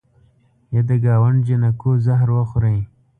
یه 0.73 0.81
د 0.89 0.91
ګاونډ 1.05 1.39
جینکو 1.47 1.91
زهر 2.05 2.27
وخورئ 2.35 2.79